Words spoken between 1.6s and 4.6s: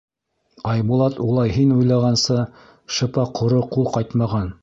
уйлағанса шыпа ҡоро ҡул ҡайтмаған.